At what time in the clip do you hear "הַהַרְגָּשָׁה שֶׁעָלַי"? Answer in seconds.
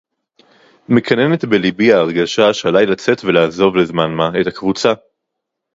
1.93-2.85